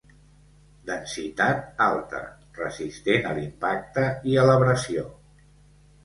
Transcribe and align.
Densitat 0.89 1.81
alta: 1.87 2.21
resistent 2.59 3.27
a 3.31 3.35
l'impacte 3.39 4.07
i 4.31 4.39
a 4.41 4.47
l'abrasió. 4.51 5.05